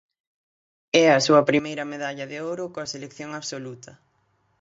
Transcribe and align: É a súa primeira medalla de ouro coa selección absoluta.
É 1.03 1.05
a 1.11 1.23
súa 1.25 1.47
primeira 1.49 1.89
medalla 1.93 2.25
de 2.31 2.37
ouro 2.49 2.65
coa 2.73 2.91
selección 2.93 3.29
absoluta. 3.39 3.91